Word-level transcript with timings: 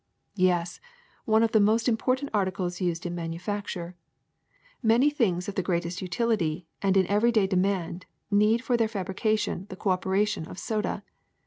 '^Yes, 0.35 0.79
one 1.25 1.43
of 1.43 1.51
the 1.51 1.59
most 1.59 1.87
important 1.87 2.31
articles 2.33 2.81
used 2.81 3.05
in 3.05 3.13
manufacture. 3.13 3.95
Many 4.81 5.11
things 5.11 5.47
of 5.47 5.53
the 5.53 5.61
greatest 5.61 6.01
utility 6.01 6.65
and 6.81 6.97
in 6.97 7.05
everyday 7.05 7.45
demand 7.45 8.07
need 8.31 8.63
for 8.63 8.75
their 8.75 8.87
fabrication 8.87 9.67
the 9.69 9.75
cooperation 9.75 10.47
of 10.47 10.57
soda. 10.57 11.03